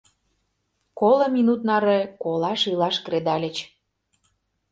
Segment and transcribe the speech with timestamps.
[0.99, 3.57] Коло минут наре колаш-илаш кредальыч.